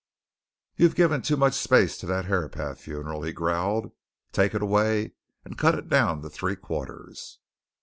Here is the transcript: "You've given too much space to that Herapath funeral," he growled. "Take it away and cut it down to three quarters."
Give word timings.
"You've 0.77 0.95
given 0.95 1.21
too 1.21 1.37
much 1.37 1.53
space 1.53 1.95
to 1.99 2.07
that 2.07 2.25
Herapath 2.25 2.79
funeral," 2.81 3.21
he 3.21 3.31
growled. 3.31 3.91
"Take 4.31 4.55
it 4.55 4.63
away 4.63 5.13
and 5.45 5.59
cut 5.59 5.75
it 5.77 5.89
down 5.89 6.23
to 6.23 6.29
three 6.31 6.55
quarters." 6.55 7.37